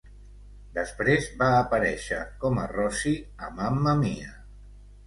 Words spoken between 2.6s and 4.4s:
a "Rosie" a "Mamma Mia!".